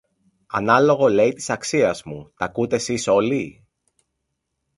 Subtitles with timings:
[0.47, 3.65] Ανάλογο, λέει, της αξίας μου, τ' ακούτε σεις όλοι;